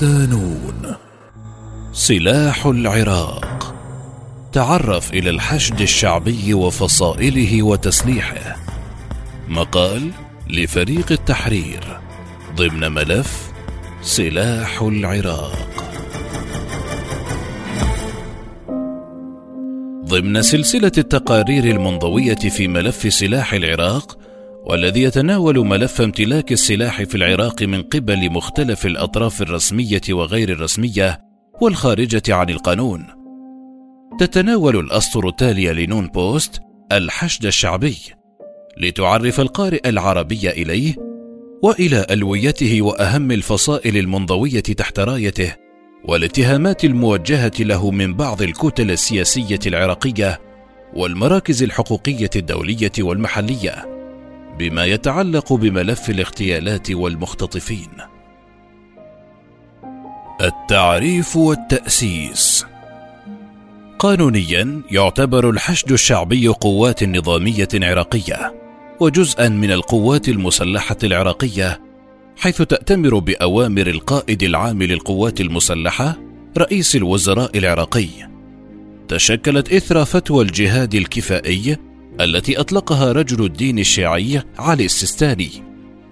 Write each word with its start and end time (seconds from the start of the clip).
صدانون 0.00 0.94
سلاح 1.92 2.66
العراق. 2.66 3.74
تعرف 4.52 5.12
إلى 5.12 5.30
الحشد 5.30 5.80
الشعبي 5.80 6.54
وفصائله 6.54 7.62
وتسليحه. 7.62 8.56
مقال 9.48 10.10
لفريق 10.50 11.12
التحرير. 11.12 12.00
ضمن 12.56 12.92
ملف 12.92 13.52
سلاح 14.02 14.82
العراق. 14.82 15.84
ضمن 20.04 20.42
سلسلة 20.42 20.92
التقارير 20.98 21.64
المنضوية 21.64 22.34
في 22.34 22.68
ملف 22.68 23.12
سلاح 23.14 23.52
العراق 23.52 24.19
والذي 24.66 25.02
يتناول 25.02 25.66
ملف 25.66 26.00
امتلاك 26.00 26.52
السلاح 26.52 27.02
في 27.02 27.14
العراق 27.14 27.62
من 27.62 27.82
قبل 27.82 28.30
مختلف 28.30 28.86
الأطراف 28.86 29.42
الرسمية 29.42 30.00
وغير 30.10 30.48
الرسمية 30.48 31.20
والخارجة 31.60 32.22
عن 32.28 32.50
القانون. 32.50 33.06
تتناول 34.18 34.76
الأسطر 34.76 35.28
التالية 35.28 35.72
لنون 35.72 36.06
بوست 36.08 36.60
الحشد 36.92 37.46
الشعبي 37.46 37.96
لتعرف 38.76 39.40
القارئ 39.40 39.88
العربي 39.88 40.50
إليه 40.50 40.94
وإلى 41.62 42.06
ألويته 42.10 42.82
وأهم 42.82 43.30
الفصائل 43.30 43.96
المنضوية 43.96 44.60
تحت 44.60 45.00
رايته 45.00 45.54
والاتهامات 46.04 46.84
الموجهة 46.84 47.52
له 47.60 47.90
من 47.90 48.14
بعض 48.14 48.42
الكتل 48.42 48.90
السياسية 48.90 49.58
العراقية 49.66 50.40
والمراكز 50.94 51.62
الحقوقية 51.62 52.30
الدولية 52.36 52.92
والمحلية. 52.98 53.99
بما 54.60 54.84
يتعلق 54.84 55.52
بملف 55.52 56.10
الاغتيالات 56.10 56.90
والمختطفين. 56.90 57.88
التعريف 60.40 61.36
والتأسيس. 61.36 62.66
قانونيا 63.98 64.82
يعتبر 64.90 65.50
الحشد 65.50 65.92
الشعبي 65.92 66.48
قوات 66.48 67.04
نظامية 67.04 67.68
عراقية 67.74 68.54
وجزءا 69.00 69.48
من 69.48 69.72
القوات 69.72 70.28
المسلحة 70.28 70.96
العراقية 71.04 71.80
حيث 72.36 72.62
تأتمر 72.62 73.18
بأوامر 73.18 73.86
القائد 73.86 74.42
العام 74.42 74.82
للقوات 74.82 75.40
المسلحة 75.40 76.16
رئيس 76.58 76.96
الوزراء 76.96 77.58
العراقي. 77.58 78.08
تشكلت 79.08 79.72
إثر 79.72 80.04
فتوى 80.04 80.44
الجهاد 80.44 80.94
الكفائي 80.94 81.89
التي 82.20 82.60
أطلقها 82.60 83.12
رجل 83.12 83.44
الدين 83.44 83.78
الشيعي 83.78 84.42
علي 84.58 84.84
السيستاني 84.84 85.50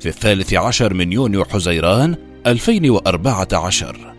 في 0.01 0.09
الثالث 0.09 0.55
عشر 0.55 0.95
من 0.95 1.13
يونيو 1.13 1.45
حزيران 1.45 2.17
2014 2.47 4.15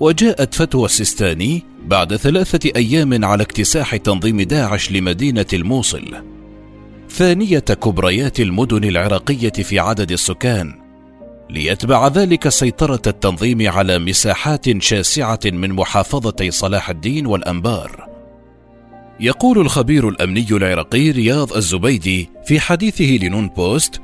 وجاءت 0.00 0.54
فتوى 0.54 0.84
السيستاني 0.84 1.62
بعد 1.86 2.16
ثلاثة 2.16 2.70
أيام 2.76 3.24
على 3.24 3.42
اكتساح 3.42 3.96
تنظيم 3.96 4.40
داعش 4.40 4.92
لمدينة 4.92 5.46
الموصل 5.52 6.22
ثانية 7.10 7.58
كبريات 7.58 8.40
المدن 8.40 8.84
العراقية 8.84 9.50
في 9.50 9.78
عدد 9.78 10.12
السكان 10.12 10.82
ليتبع 11.50 12.08
ذلك 12.08 12.48
سيطرة 12.48 13.02
التنظيم 13.06 13.70
على 13.70 13.98
مساحات 13.98 14.82
شاسعة 14.82 15.40
من 15.44 15.72
محافظتي 15.72 16.50
صلاح 16.50 16.90
الدين 16.90 17.26
والأنبار. 17.26 18.11
يقول 19.22 19.58
الخبير 19.58 20.08
الأمني 20.08 20.46
العراقي 20.50 21.10
رياض 21.10 21.52
الزبيدي 21.52 22.28
في 22.46 22.60
حديثه 22.60 23.04
لنون 23.04 23.48
بوست: 23.48 24.00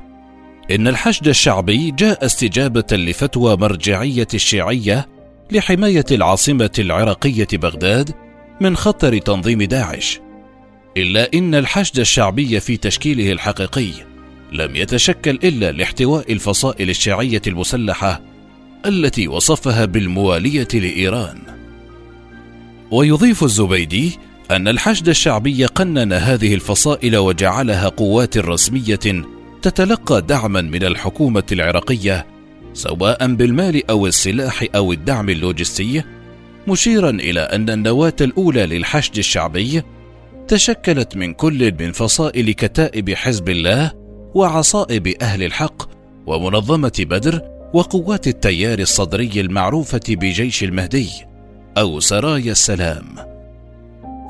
إن 0.71 0.87
الحشد 0.87 1.27
الشعبي 1.27 1.91
جاء 1.91 2.25
استجابة 2.25 2.85
لفتوى 2.91 3.57
مرجعية 3.57 4.27
الشيعية 4.33 5.07
لحماية 5.51 6.05
العاصمة 6.11 6.71
العراقية 6.79 7.47
بغداد 7.53 8.11
من 8.61 8.77
خطر 8.77 9.17
تنظيم 9.17 9.63
داعش. 9.63 10.19
إلا 10.97 11.29
إن 11.33 11.55
الحشد 11.55 11.99
الشعبي 11.99 12.59
في 12.59 12.77
تشكيله 12.77 13.31
الحقيقي 13.31 13.91
لم 14.51 14.75
يتشكل 14.75 15.39
إلا 15.43 15.71
لاحتواء 15.71 16.31
الفصائل 16.31 16.89
الشيعية 16.89 17.41
المسلحة 17.47 18.21
التي 18.85 19.27
وصفها 19.27 19.85
بالموالية 19.85 20.67
لإيران 20.73 21.39
ويضيف 22.91 23.43
الزبيدي 23.43 24.28
أن 24.51 24.67
الحشد 24.67 25.09
الشعبي 25.09 25.65
قنن 25.65 26.13
هذه 26.13 26.53
الفصائل 26.53 27.17
وجعلها 27.17 27.89
قوات 27.89 28.37
رسمية 28.37 29.23
تتلقى 29.61 30.21
دعما 30.21 30.61
من 30.61 30.83
الحكومة 30.83 31.43
العراقية 31.51 32.27
سواء 32.73 33.33
بالمال 33.33 33.89
أو 33.89 34.07
السلاح 34.07 34.65
أو 34.75 34.93
الدعم 34.93 35.29
اللوجستي 35.29 36.03
مشيرا 36.67 37.09
إلى 37.09 37.39
أن 37.39 37.69
النواة 37.69 38.13
الأولى 38.21 38.65
للحشد 38.65 39.17
الشعبي 39.17 39.83
تشكلت 40.47 41.17
من 41.17 41.33
كل 41.33 41.73
من 41.79 41.91
فصائل 41.91 42.51
كتائب 42.51 43.13
حزب 43.13 43.49
الله 43.49 43.91
وعصائب 44.35 45.07
أهل 45.07 45.43
الحق 45.43 45.89
ومنظمة 46.27 46.93
بدر 46.99 47.41
وقوات 47.73 48.27
التيار 48.27 48.79
الصدري 48.79 49.41
المعروفة 49.41 50.01
بجيش 50.09 50.63
المهدي 50.63 51.09
أو 51.77 51.99
سرايا 51.99 52.51
السلام. 52.51 53.28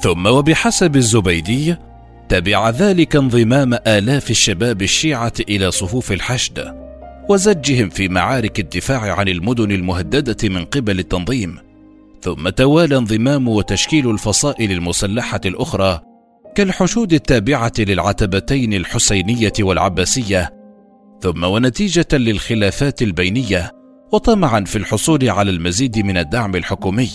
ثم 0.02 0.26
وبحسب 0.28 0.96
الزبيدي 0.96 1.76
تبع 2.30 2.70
ذلك 2.70 3.16
انضمام 3.16 3.74
آلاف 3.74 4.32
الشباب 4.32 4.82
الشيعة 4.82 5.34
إلى 5.50 5.72
صفوف 5.72 6.12
الحشد 6.12 6.76
وزجهم 7.30 7.90
في 7.90 8.08
معارك 8.10 8.60
الدفاع 8.60 9.16
عن 9.16 9.28
المدن 9.28 9.72
المهددة 9.72 10.50
من 10.50 10.66
قبل 10.66 11.00
التنظيم. 11.00 11.58
ثم 12.22 12.50
توالى 12.50 12.98
انضمام 12.98 13.48
وتشكيل 13.48 14.10
الفصائل 14.10 14.72
المسلحة 14.72 15.42
الأخرى 15.46 16.02
كالحشود 16.56 17.14
التابعة 17.14 17.74
للعتبتين 17.80 18.74
الحسينية 18.74 19.54
والعباسية. 19.60 20.54
ثم 21.22 21.44
ونتيجة 21.44 22.08
للخلافات 22.14 23.02
البينية 23.02 23.72
وطمعا 24.12 24.64
في 24.64 24.76
الحصول 24.76 25.30
على 25.30 25.52
المزيد 25.52 26.00
من 26.00 26.18
الدعم 26.18 26.56
الحكومي. 26.56 27.10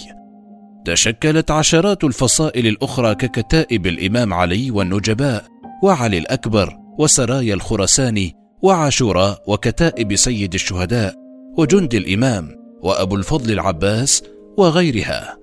تشكلت 0.84 1.50
عشرات 1.50 2.04
الفصائل 2.04 2.66
الأخرى 2.66 3.14
ككتائب 3.14 3.86
الإمام 3.86 4.34
علي 4.34 4.70
والنجباء 4.70 5.44
وعلي 5.82 6.18
الأكبر 6.18 6.76
وسرايا 6.98 7.54
الخرساني 7.54 8.34
وعاشوراء 8.62 9.42
وكتائب 9.46 10.16
سيد 10.16 10.54
الشهداء 10.54 11.14
وجند 11.58 11.94
الإمام 11.94 12.50
وأبو 12.82 13.16
الفضل 13.16 13.52
العباس 13.52 14.22
وغيرها. 14.58 15.38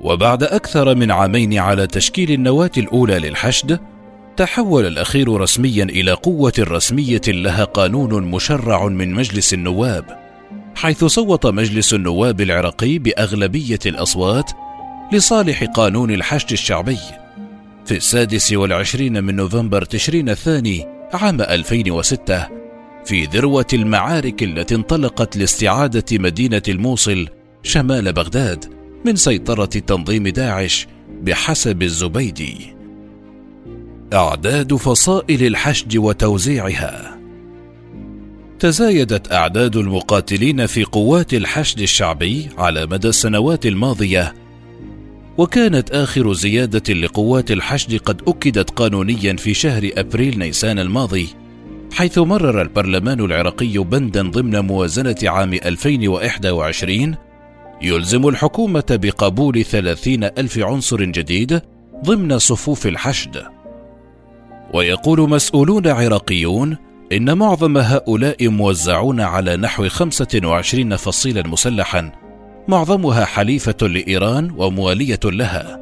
وبعد 0.00 0.42
أكثر 0.42 0.94
من 0.94 1.10
عامين 1.10 1.58
على 1.58 1.86
تشكيل 1.86 2.30
النواة 2.30 2.70
الأولى 2.78 3.18
للحشد، 3.18 3.80
تحول 4.36 4.86
الأخير 4.86 5.40
رسميا 5.40 5.84
إلى 5.84 6.12
قوة 6.12 6.52
رسمية 6.58 7.20
لها 7.28 7.64
قانون 7.64 8.22
مشرع 8.22 8.86
من 8.86 9.14
مجلس 9.14 9.54
النواب، 9.54 10.27
حيث 10.78 11.04
صوت 11.04 11.46
مجلس 11.46 11.94
النواب 11.94 12.40
العراقي 12.40 12.98
بأغلبية 12.98 13.78
الأصوات 13.86 14.50
لصالح 15.12 15.64
قانون 15.64 16.10
الحشد 16.10 16.52
الشعبي 16.52 16.98
في 17.86 17.96
السادس 17.96 18.52
والعشرين 18.52 19.24
من 19.24 19.36
نوفمبر 19.36 19.84
تشرين 19.84 20.28
الثاني 20.28 20.86
عام 21.12 21.40
2006 21.40 22.48
في 23.04 23.24
ذروة 23.24 23.66
المعارك 23.72 24.42
التي 24.42 24.74
انطلقت 24.74 25.36
لاستعادة 25.36 26.04
مدينة 26.12 26.62
الموصل 26.68 27.28
شمال 27.62 28.12
بغداد 28.12 28.64
من 29.04 29.16
سيطرة 29.16 29.64
تنظيم 29.64 30.28
داعش 30.28 30.86
بحسب 31.22 31.82
الزبيدي. 31.82 32.74
أعداد 34.12 34.74
فصائل 34.74 35.46
الحشد 35.46 35.96
وتوزيعها 35.96 37.17
تزايدت 38.58 39.32
أعداد 39.32 39.76
المقاتلين 39.76 40.66
في 40.66 40.84
قوات 40.84 41.34
الحشد 41.34 41.80
الشعبي 41.80 42.48
على 42.58 42.86
مدى 42.86 43.08
السنوات 43.08 43.66
الماضية 43.66 44.34
وكانت 45.38 45.90
آخر 45.90 46.32
زيادة 46.32 46.94
لقوات 46.94 47.50
الحشد 47.50 47.96
قد 47.96 48.22
أكدت 48.28 48.70
قانونيا 48.70 49.36
في 49.36 49.54
شهر 49.54 49.90
أبريل 49.96 50.38
نيسان 50.38 50.78
الماضي 50.78 51.28
حيث 51.92 52.18
مرر 52.18 52.62
البرلمان 52.62 53.20
العراقي 53.20 53.78
بندا 53.78 54.22
ضمن 54.22 54.58
موازنة 54.60 55.16
عام 55.24 55.52
2021 55.52 57.14
يلزم 57.82 58.28
الحكومة 58.28 58.84
بقبول 58.90 59.64
ثلاثين 59.64 60.24
ألف 60.24 60.58
عنصر 60.58 61.04
جديد 61.04 61.60
ضمن 62.04 62.38
صفوف 62.38 62.86
الحشد. 62.86 63.42
ويقول 64.74 65.30
مسؤولون 65.30 65.86
عراقيون 65.86 66.87
إن 67.12 67.38
معظم 67.38 67.78
هؤلاء 67.78 68.48
موزعون 68.48 69.20
على 69.20 69.56
نحو 69.56 69.88
25 69.88 70.96
فصيلا 70.96 71.46
مسلحا 71.46 72.12
معظمها 72.68 73.24
حليفة 73.24 73.76
لإيران 73.82 74.50
وموالية 74.56 75.20
لها. 75.24 75.80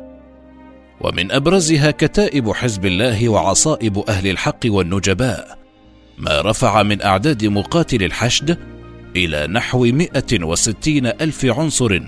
ومن 1.00 1.32
أبرزها 1.32 1.90
كتائب 1.90 2.52
حزب 2.52 2.86
الله 2.86 3.28
وعصائب 3.28 3.98
أهل 4.08 4.26
الحق 4.26 4.60
والنجباء 4.66 5.58
ما 6.18 6.40
رفع 6.40 6.82
من 6.82 7.02
أعداد 7.02 7.44
مقاتل 7.44 8.04
الحشد 8.04 8.58
إلى 9.16 9.46
نحو 9.46 9.84
160 9.84 11.06
ألف 11.06 11.44
عنصر 11.44 12.00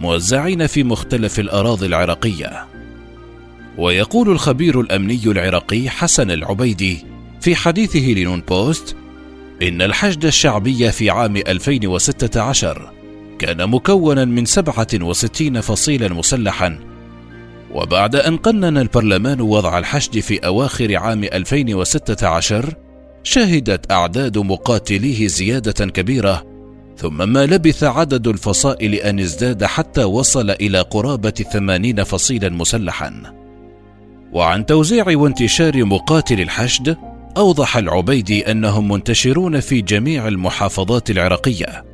موزعين 0.00 0.66
في 0.66 0.84
مختلف 0.84 1.40
الأراضي 1.40 1.86
العراقية. 1.86 2.66
ويقول 3.78 4.30
الخبير 4.30 4.80
الأمني 4.80 5.20
العراقي 5.26 5.88
حسن 5.90 6.30
العبيدي 6.30 7.13
في 7.40 7.56
حديثه 7.56 8.00
لنون 8.00 8.40
بوست 8.40 8.96
إن 9.62 9.82
الحشد 9.82 10.24
الشعبي 10.24 10.92
في 10.92 11.10
عام 11.10 11.36
2016 11.36 12.92
كان 13.38 13.70
مكونا 13.70 14.24
من 14.24 14.44
67 14.44 15.60
فصيلا 15.60 16.08
مسلحا 16.08 16.78
وبعد 17.74 18.16
أن 18.16 18.36
قنن 18.36 18.78
البرلمان 18.78 19.40
وضع 19.40 19.78
الحشد 19.78 20.18
في 20.18 20.38
أواخر 20.38 20.96
عام 20.96 21.24
2016 21.24 22.74
شهدت 23.22 23.92
أعداد 23.92 24.38
مقاتليه 24.38 25.26
زيادة 25.26 25.86
كبيرة 25.86 26.54
ثم 26.96 27.28
ما 27.28 27.46
لبث 27.46 27.84
عدد 27.84 28.26
الفصائل 28.26 28.94
أن 28.94 29.18
ازداد 29.20 29.64
حتى 29.64 30.04
وصل 30.04 30.50
إلى 30.50 30.80
قرابة 30.80 31.30
ثمانين 31.30 32.04
فصيلا 32.04 32.48
مسلحا. 32.48 33.22
وعن 34.32 34.66
توزيع 34.66 35.04
وانتشار 35.08 35.84
مقاتل 35.84 36.40
الحشد 36.40 36.96
أوضح 37.36 37.76
العبيدي 37.76 38.50
أنهم 38.50 38.88
منتشرون 38.88 39.60
في 39.60 39.80
جميع 39.80 40.28
المحافظات 40.28 41.10
العراقية 41.10 41.84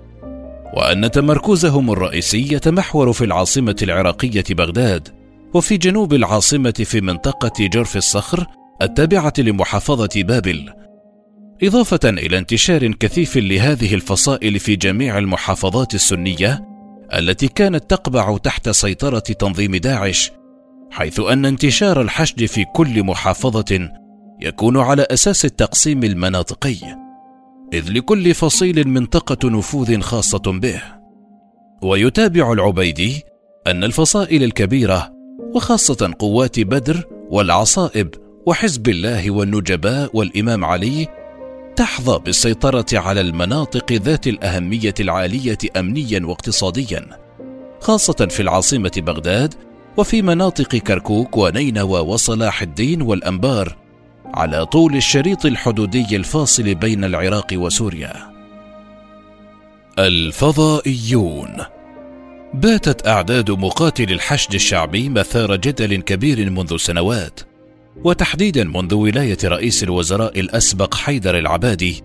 وأن 0.74 1.10
تمركزهم 1.10 1.90
الرئيسي 1.90 2.54
يتمحور 2.54 3.12
في 3.12 3.24
العاصمة 3.24 3.76
العراقية 3.82 4.44
بغداد 4.50 5.08
وفي 5.54 5.76
جنوب 5.76 6.14
العاصمة 6.14 6.84
في 6.84 7.00
منطقة 7.00 7.66
جرف 7.66 7.96
الصخر 7.96 8.46
التابعة 8.82 9.32
لمحافظة 9.38 10.22
بابل 10.22 10.72
إضافة 11.62 12.00
إلى 12.04 12.38
انتشار 12.38 12.92
كثيف 12.92 13.36
لهذه 13.36 13.94
الفصائل 13.94 14.58
في 14.58 14.76
جميع 14.76 15.18
المحافظات 15.18 15.94
السنية 15.94 16.64
التي 17.14 17.48
كانت 17.48 17.90
تقبع 17.90 18.36
تحت 18.36 18.68
سيطرة 18.68 19.18
تنظيم 19.18 19.76
داعش 19.76 20.32
حيث 20.90 21.20
أن 21.20 21.44
انتشار 21.44 22.00
الحشد 22.00 22.44
في 22.44 22.64
كل 22.64 23.04
محافظة 23.04 23.90
يكون 24.42 24.76
على 24.76 25.06
أساس 25.10 25.44
التقسيم 25.44 26.04
المناطقي 26.04 26.76
إذ 27.72 27.90
لكل 27.90 28.34
فصيل 28.34 28.88
منطقة 28.88 29.50
نفوذ 29.50 30.00
خاصة 30.00 30.42
به. 30.46 30.82
ويتابع 31.82 32.52
العبيدي 32.52 33.22
أن 33.66 33.84
الفصائل 33.84 34.42
الكبيرة 34.42 35.12
وخاصة 35.54 36.14
قوات 36.18 36.60
بدر 36.60 37.04
والعصائب 37.30 38.14
وحزب 38.46 38.88
الله 38.88 39.30
والنجباء 39.30 40.10
والإمام 40.14 40.64
علي 40.64 41.08
تحظى 41.76 42.18
بالسيطرة 42.18 42.86
على 42.92 43.20
المناطق 43.20 43.92
ذات 43.92 44.26
الأهمية 44.26 44.94
العالية 45.00 45.58
أمنيا 45.76 46.26
واقتصاديا 46.26 47.06
خاصة 47.80 48.26
في 48.30 48.40
العاصمة 48.40 48.92
بغداد 48.96 49.54
وفي 49.96 50.22
مناطق 50.22 50.76
كركوك 50.76 51.36
ونينوى 51.36 52.00
وصلاح 52.00 52.62
الدين 52.62 53.02
والأنبار. 53.02 53.76
على 54.34 54.66
طول 54.66 54.96
الشريط 54.96 55.46
الحدودي 55.46 56.16
الفاصل 56.16 56.74
بين 56.74 57.04
العراق 57.04 57.46
وسوريا. 57.52 58.14
الفضائيون. 59.98 61.56
باتت 62.54 63.06
أعداد 63.06 63.50
مقاتل 63.50 64.12
الحشد 64.12 64.54
الشعبي 64.54 65.08
مثار 65.08 65.56
جدل 65.56 65.96
كبير 65.96 66.50
منذ 66.50 66.76
سنوات 66.76 67.40
وتحديدا 68.04 68.64
منذ 68.64 68.94
ولاية 68.94 69.38
رئيس 69.44 69.82
الوزراء 69.82 70.40
الأسبق 70.40 70.94
حيدر 70.94 71.38
العبادي 71.38 72.02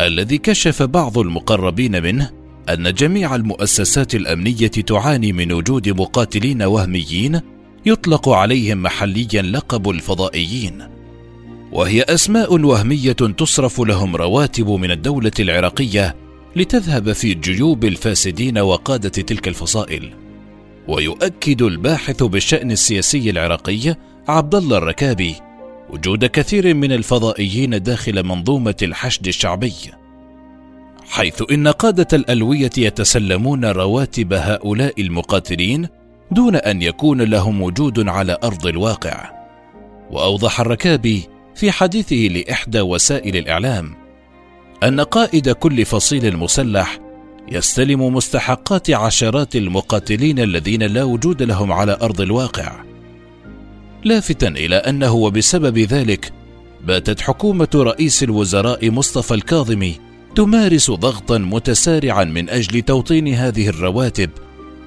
الذي 0.00 0.38
كشف 0.38 0.82
بعض 0.82 1.18
المقربين 1.18 2.02
منه 2.02 2.30
أن 2.68 2.94
جميع 2.94 3.34
المؤسسات 3.34 4.14
الأمنية 4.14 4.68
تعاني 4.68 5.32
من 5.32 5.52
وجود 5.52 5.88
مقاتلين 5.88 6.62
وهميين 6.62 7.40
يطلق 7.86 8.28
عليهم 8.28 8.82
محليا 8.82 9.42
لقب 9.42 9.90
الفضائيين. 9.90 10.99
وهي 11.72 12.02
أسماء 12.02 12.60
وهمية 12.60 13.12
تصرف 13.12 13.80
لهم 13.80 14.16
رواتب 14.16 14.70
من 14.70 14.90
الدولة 14.90 15.32
العراقية 15.40 16.16
لتذهب 16.56 17.12
في 17.12 17.34
جيوب 17.34 17.84
الفاسدين 17.84 18.58
وقادة 18.58 19.08
تلك 19.08 19.48
الفصائل. 19.48 20.14
ويؤكد 20.88 21.62
الباحث 21.62 22.22
بالشأن 22.22 22.70
السياسي 22.70 23.30
العراقي 23.30 23.96
عبد 24.28 24.54
الله 24.54 24.78
الركابي 24.78 25.34
وجود 25.90 26.24
كثير 26.24 26.74
من 26.74 26.92
الفضائيين 26.92 27.82
داخل 27.82 28.26
منظومة 28.26 28.76
الحشد 28.82 29.26
الشعبي. 29.26 29.74
حيث 31.08 31.42
إن 31.52 31.68
قادة 31.68 32.08
الألوية 32.12 32.70
يتسلمون 32.78 33.64
رواتب 33.64 34.32
هؤلاء 34.32 35.00
المقاتلين 35.00 35.88
دون 36.30 36.56
أن 36.56 36.82
يكون 36.82 37.22
لهم 37.22 37.62
وجود 37.62 38.08
على 38.08 38.38
أرض 38.44 38.66
الواقع. 38.66 39.30
وأوضح 40.10 40.60
الركابي 40.60 41.29
في 41.54 41.72
حديثه 41.72 42.16
لإحدى 42.16 42.80
وسائل 42.80 43.36
الإعلام 43.36 43.94
أن 44.82 45.00
قائد 45.00 45.50
كل 45.50 45.84
فصيل 45.84 46.36
مسلح 46.36 46.98
يستلم 47.52 48.14
مستحقات 48.14 48.90
عشرات 48.90 49.56
المقاتلين 49.56 50.38
الذين 50.38 50.82
لا 50.82 51.04
وجود 51.04 51.42
لهم 51.42 51.72
على 51.72 51.98
أرض 52.02 52.20
الواقع 52.20 52.84
لافتا 54.04 54.48
إلى 54.48 54.76
أنه 54.76 55.12
وبسبب 55.12 55.78
ذلك 55.78 56.32
باتت 56.84 57.20
حكومة 57.20 57.68
رئيس 57.74 58.22
الوزراء 58.22 58.90
مصطفى 58.90 59.34
الكاظمي 59.34 60.00
تمارس 60.34 60.90
ضغطا 60.90 61.38
متسارعا 61.38 62.24
من 62.24 62.50
أجل 62.50 62.82
توطين 62.82 63.34
هذه 63.34 63.68
الرواتب 63.68 64.30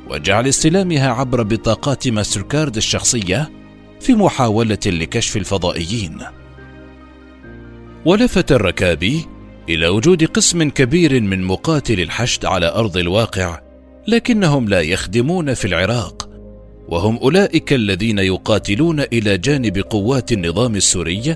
وجعل 0.10 0.48
استلامها 0.48 1.10
عبر 1.10 1.44
بطاقات 1.44 2.08
ماستركارد 2.08 2.78
الشخصية 2.78 3.52
في 4.00 4.14
محاولة 4.14 4.80
لكشف 4.86 5.38
الفضائيين. 5.38 6.18
ولفت 8.06 8.52
الركابي 8.52 9.26
إلى 9.70 9.88
وجود 9.88 10.24
قسم 10.24 10.70
كبير 10.70 11.22
من 11.22 11.44
مقاتل 11.44 12.00
الحشد 12.00 12.46
على 12.46 12.68
أرض 12.68 12.98
الواقع 12.98 13.62
لكنهم 14.08 14.70
لا 14.70 14.82
يخدمون 14.82 15.54
في 15.54 15.66
العراق 15.66 16.30
وهم 16.88 17.18
أولئك 17.18 17.74
الذين 17.74 18.20
يقاتلون 18.20 19.00
إلى 19.00 19.38
جانب 19.38 19.78
قوات 19.78 20.32
النظام 20.32 20.76
السوري 20.76 21.36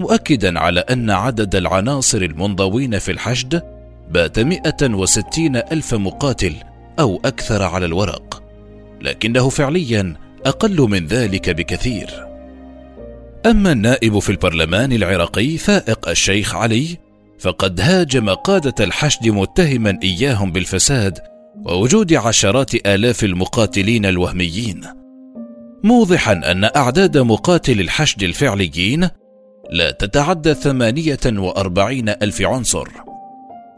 مؤكدا 0.00 0.58
على 0.58 0.80
أن 0.80 1.10
عدد 1.10 1.56
العناصر 1.56 2.18
المنضوين 2.18 2.98
في 2.98 3.12
الحشد 3.12 3.62
بات 4.10 4.38
160 4.38 5.56
ألف 5.56 5.94
مقاتل 5.94 6.54
أو 6.98 7.20
أكثر 7.24 7.62
على 7.62 7.86
الورق 7.86 8.42
لكنه 9.00 9.48
فعليا 9.48 10.14
أقل 10.46 10.80
من 10.80 11.06
ذلك 11.06 11.50
بكثير. 11.50 12.23
أما 13.46 13.72
النائب 13.72 14.18
في 14.18 14.30
البرلمان 14.30 14.92
العراقي 14.92 15.58
فائق 15.58 16.08
الشيخ 16.08 16.54
علي 16.54 16.98
فقد 17.38 17.80
هاجم 17.80 18.30
قادة 18.30 18.84
الحشد 18.84 19.28
متهما 19.28 19.98
إياهم 20.02 20.52
بالفساد 20.52 21.18
ووجود 21.66 22.14
عشرات 22.14 22.74
آلاف 22.86 23.24
المقاتلين 23.24 24.06
الوهميين. 24.06 24.80
موضحا 25.82 26.32
أن 26.32 26.64
أعداد 26.64 27.18
مقاتل 27.18 27.80
الحشد 27.80 28.22
الفعليين 28.22 29.08
لا 29.70 29.90
تتعدى 29.90 30.54
ثمانية 30.54 31.20
وأربعين 31.26 32.08
ألف 32.08 32.42
عنصر. 32.42 32.88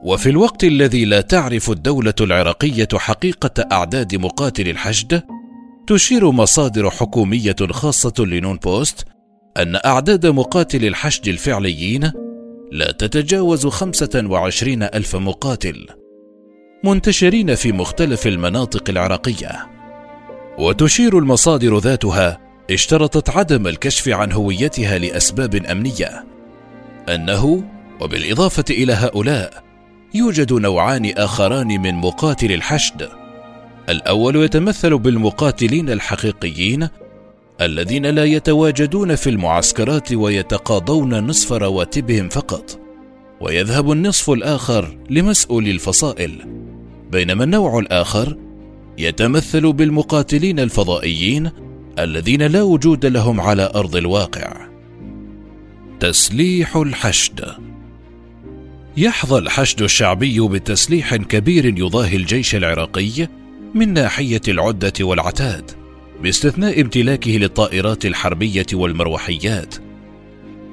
وفي 0.03 0.31
الوقت 0.31 0.65
الذي 0.65 1.05
لا 1.05 1.21
تعرف 1.21 1.71
الدولة 1.71 2.15
العراقية 2.21 2.89
حقيقة 2.95 3.67
أعداد 3.73 4.17
مقاتل 4.17 4.69
الحشد 4.69 5.23
تشير 5.87 6.31
مصادر 6.31 6.91
حكومية 6.91 7.57
خاصة 7.71 8.15
لنون 8.19 8.57
بوست 8.57 9.16
أن 9.59 9.81
أعداد 9.87 10.27
مقاتل 10.27 10.85
الحشد 10.85 11.29
الفعليين 11.29 12.13
لا 12.73 12.93
تتجاوز 12.93 13.67
خمسة 13.67 14.23
وعشرين 14.27 14.83
ألف 14.83 15.17
مقاتل 15.17 15.87
منتشرين 16.85 17.55
في 17.55 17.73
مختلف 17.73 18.27
المناطق 18.27 18.91
العراقية. 18.91 19.67
وتشير 20.59 21.19
المصادر 21.19 21.79
ذاتها 21.79 22.41
اشترطت 22.71 23.31
عدم 23.31 23.67
الكشف 23.67 24.09
عن 24.09 24.33
هويتها 24.33 24.99
لأسباب 24.99 25.55
أمنية. 25.55 26.25
أنه 27.09 27.65
وبالإضافة 28.01 28.65
إلى 28.71 28.93
هؤلاء 28.93 29.65
يوجد 30.15 30.53
نوعان 30.53 31.13
آخران 31.17 31.69
من 31.69 31.95
مقاتل 31.95 32.53
الحشد. 32.53 33.09
الأول 33.89 34.37
يتمثل 34.37 34.99
بالمقاتلين 34.99 35.91
الحقيقيين 35.91 36.89
الذين 37.61 38.07
لا 38.07 38.25
يتواجدون 38.25 39.15
في 39.15 39.31
المعسكرات 39.31 40.13
ويتقاضون 40.13 41.27
نصف 41.27 41.53
رواتبهم 41.53 42.29
فقط 42.29 42.81
ويذهب 43.41 43.93
النصف 43.93 44.31
الآخر 44.31 44.99
لمسؤولي 45.11 45.71
الفصائل 45.71 46.45
بينما 47.13 47.45
النوع 47.45 47.79
الآخر 47.79 48.37
يتمثل 48.99 49.73
بالمقاتلين 49.73 50.61
الفضائيين 50.61 51.51
الذين 51.99 52.43
لا 52.43 52.63
وجود 52.63 53.07
لهم 53.07 53.41
على 53.41 53.71
أرض 53.75 53.97
الواقع. 53.97 54.67
تسليح 56.01 56.77
الحشد. 56.77 57.45
يحظى 58.97 59.39
الحشد 59.39 59.83
الشعبي 59.83 60.41
بتسليح 60.41 61.17
كبير 61.17 61.79
يضاهي 61.79 62.17
الجيش 62.17 62.55
العراقي 62.55 63.29
من 63.75 63.93
ناحية 63.93 64.41
العدة 64.49 64.93
والعتاد. 65.01 65.86
باستثناء 66.23 66.81
امتلاكه 66.81 67.31
للطائرات 67.31 68.07
الحربية 68.07 68.67
والمروحيات 68.73 69.75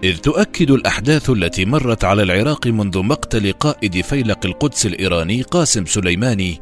إذ 0.03 0.17
تؤكد 0.17 0.71
الأحداث 0.71 1.29
التي 1.29 1.65
مرت 1.65 2.03
على 2.03 2.23
العراق 2.23 2.67
منذ 2.67 2.99
مقتل 2.99 3.51
قائد 3.51 4.01
فيلق 4.01 4.45
القدس 4.45 4.85
الإيراني 4.85 5.41
قاسم 5.41 5.85
سليماني 5.85 6.61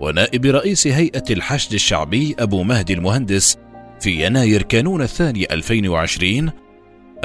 ونائب 0.00 0.46
رئيس 0.46 0.86
هيئة 0.86 1.24
الحشد 1.30 1.72
الشعبي 1.72 2.34
أبو 2.38 2.62
مهدي 2.62 2.92
المهندس 2.92 3.56
في 4.00 4.26
يناير 4.26 4.62
كانون 4.62 5.02
الثاني 5.02 5.54
2020 5.54 6.50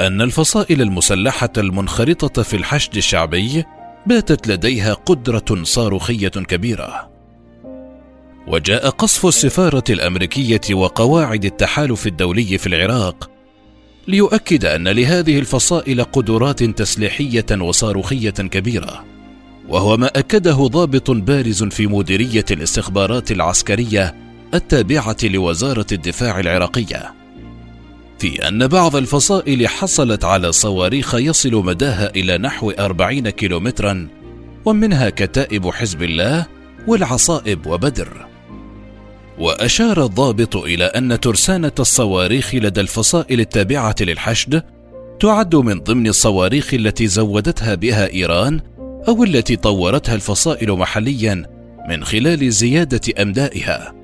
أن 0.00 0.20
الفصائل 0.20 0.82
المسلحة 0.82 1.52
المنخرطة 1.58 2.42
في 2.42 2.56
الحشد 2.56 2.96
الشعبي 2.96 3.64
باتت 4.06 4.48
لديها 4.48 4.94
قدرة 4.94 5.62
صاروخية 5.62 6.28
كبيرة. 6.28 7.07
وجاء 8.48 8.88
قصف 8.88 9.26
السفارة 9.26 9.84
الأمريكية 9.90 10.60
وقواعد 10.72 11.44
التحالف 11.44 12.06
الدولي 12.06 12.58
في 12.58 12.66
العراق 12.66 13.30
ليؤكد 14.08 14.64
أن 14.64 14.88
لهذه 14.88 15.38
الفصائل 15.38 16.04
قدرات 16.04 16.62
تسليحية 16.62 17.46
وصاروخية 17.52 18.30
كبيرة، 18.30 19.04
وهو 19.68 19.96
ما 19.96 20.06
أكده 20.06 20.52
ضابط 20.52 21.10
بارز 21.10 21.64
في 21.64 21.86
مديرية 21.86 22.44
الاستخبارات 22.50 23.30
العسكرية 23.30 24.14
التابعة 24.54 25.16
لوزارة 25.22 25.86
الدفاع 25.92 26.40
العراقية. 26.40 27.14
في 28.18 28.48
أن 28.48 28.66
بعض 28.66 28.96
الفصائل 28.96 29.68
حصلت 29.68 30.24
على 30.24 30.52
صواريخ 30.52 31.14
يصل 31.14 31.54
مداها 31.54 32.10
إلى 32.16 32.38
نحو 32.38 32.70
أربعين 32.70 33.30
كيلومترا 33.30 34.08
ومنها 34.64 35.10
كتائب 35.10 35.70
حزب 35.70 36.02
الله 36.02 36.46
والعصائب 36.86 37.66
وبدر 37.66 38.27
وأشار 39.40 40.04
الضابط 40.04 40.56
إلى 40.56 40.84
أن 40.84 41.20
ترسانة 41.20 41.72
الصواريخ 41.78 42.54
لدى 42.54 42.80
الفصائل 42.80 43.40
التابعة 43.40 43.94
للحشد 44.00 44.62
تعد 45.20 45.56
من 45.56 45.80
ضمن 45.80 46.06
الصواريخ 46.06 46.74
التي 46.74 47.06
زودتها 47.06 47.74
بها 47.74 48.12
إيران 48.12 48.60
أو 49.08 49.24
التي 49.24 49.56
طورتها 49.56 50.14
الفصائل 50.14 50.72
محليا 50.72 51.44
من 51.88 52.04
خلال 52.04 52.52
زيادة 52.52 53.22
أمدائها. 53.22 53.94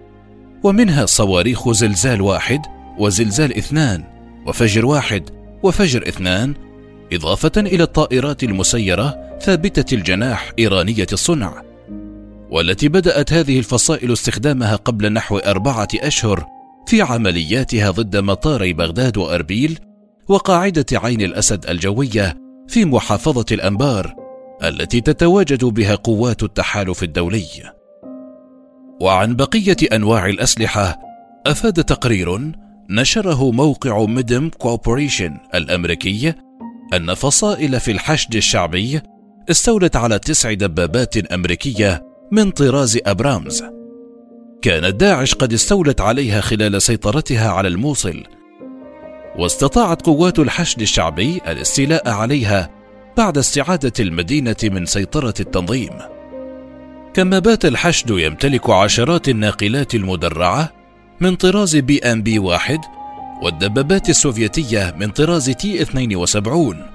ومنها 0.62 1.06
صواريخ 1.06 1.72
زلزال 1.72 2.20
واحد 2.20 2.60
وزلزال 2.98 3.56
اثنان 3.56 4.04
وفجر 4.46 4.86
واحد 4.86 5.30
وفجر 5.62 6.08
اثنان 6.08 6.54
إضافة 7.12 7.52
إلى 7.56 7.82
الطائرات 7.82 8.42
المسيرة 8.42 9.38
ثابتة 9.42 9.94
الجناح 9.94 10.52
إيرانية 10.58 11.06
الصنع. 11.12 11.73
والتي 12.54 12.88
بدأت 12.88 13.32
هذه 13.32 13.58
الفصائل 13.58 14.12
استخدامها 14.12 14.76
قبل 14.76 15.12
نحو 15.12 15.38
أربعة 15.38 15.88
أشهر 15.94 16.46
في 16.86 17.02
عملياتها 17.02 17.90
ضد 17.90 18.16
مطاري 18.16 18.72
بغداد 18.72 19.16
وأربيل 19.16 19.78
وقاعدة 20.28 20.86
عين 20.92 21.22
الأسد 21.22 21.66
الجوية 21.66 22.36
في 22.68 22.84
محافظة 22.84 23.44
الأنبار 23.52 24.14
التي 24.64 25.00
تتواجد 25.00 25.64
بها 25.64 25.94
قوات 25.94 26.42
التحالف 26.42 27.02
الدولي. 27.02 27.72
وعن 29.00 29.36
بقية 29.36 29.76
أنواع 29.92 30.26
الأسلحة 30.26 30.98
أفاد 31.46 31.84
تقرير 31.84 32.52
نشره 32.90 33.50
موقع 33.50 34.04
Medium 34.04 34.48
Corporation 34.48 35.38
الأمريكي 35.54 36.32
أن 36.94 37.14
فصائل 37.14 37.80
في 37.80 37.90
الحشد 37.90 38.36
الشعبي 38.36 39.00
استولت 39.50 39.96
على 39.96 40.18
تسع 40.18 40.52
دبابات 40.52 41.16
أمريكية 41.16 42.13
من 42.34 42.50
طراز 42.50 42.98
أبرامز. 43.06 43.64
كانت 44.62 44.94
داعش 44.94 45.34
قد 45.34 45.52
استولت 45.52 46.00
عليها 46.00 46.40
خلال 46.40 46.82
سيطرتها 46.82 47.50
على 47.50 47.68
الموصل 47.68 48.22
واستطاعت 49.38 50.06
قوات 50.06 50.38
الحشد 50.38 50.80
الشعبي 50.80 51.40
الاستيلاء 51.48 52.08
عليها 52.08 52.70
بعد 53.16 53.38
استعادة 53.38 53.92
المدينة 54.00 54.56
من 54.64 54.86
سيطرة 54.86 55.34
التنظيم. 55.40 55.90
كما 57.14 57.38
بات 57.38 57.64
الحشد 57.64 58.10
يمتلك 58.10 58.70
عشرات 58.70 59.28
الناقلات 59.28 59.94
المدرعة 59.94 60.72
من 61.20 61.36
طراز 61.36 61.76
BMP 61.76 62.38
واحد 62.38 62.80
والدبابات 63.42 64.08
السوفيتية 64.08 64.94
من 64.98 65.10
طراز 65.10 65.50
T-72 65.50 66.86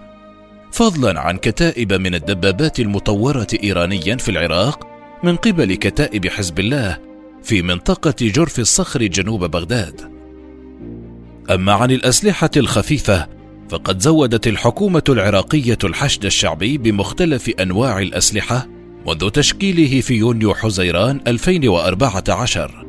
فضلا 0.72 1.20
عن 1.20 1.38
كتائب 1.38 1.94
من 1.94 2.16
الدبابات 2.16 2.80
المطورة 2.80 3.48
إيرانيا 3.64 4.16
في 4.16 4.32
العراق 4.32 4.89
من 5.24 5.36
قبل 5.36 5.76
كتائب 5.76 6.28
حزب 6.28 6.60
الله 6.60 6.98
في 7.44 7.62
منطقة 7.62 8.16
جرف 8.22 8.60
الصخر 8.60 9.04
جنوب 9.04 9.46
بغداد. 9.46 10.02
أما 11.50 11.74
عن 11.74 11.92
الأسلحة 11.92 12.50
الخفيفة 12.58 13.28
فقد 13.70 14.02
زودت 14.02 14.48
الحكومة 14.48 15.04
العراقية 15.10 15.78
الحشد 15.84 16.26
الشعبي 16.26 16.78
بمختلف 16.78 17.50
أنواع 17.50 18.00
الأسلحة 18.00 18.68
منذ 19.08 19.30
تشكيله 19.30 20.02
في 20.02 20.14
يونيو 20.14 20.54
حزيران 20.54 21.22
2014 21.28 22.86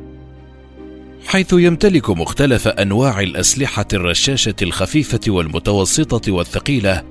حيث 1.27 1.53
يمتلك 1.53 2.09
مختلف 2.09 2.67
أنواع 2.67 3.19
الأسلحة 3.19 3.85
الرشاشة 3.93 4.55
الخفيفة 4.61 5.19
والمتوسطة 5.27 6.31
والثقيلة 6.31 7.03